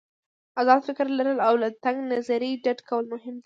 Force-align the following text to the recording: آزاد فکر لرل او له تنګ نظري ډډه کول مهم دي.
آزاد 0.61 0.81
فکر 0.87 1.05
لرل 1.17 1.39
او 1.47 1.53
له 1.61 1.69
تنګ 1.83 1.97
نظري 2.11 2.51
ډډه 2.63 2.83
کول 2.89 3.05
مهم 3.13 3.35
دي. 3.37 3.39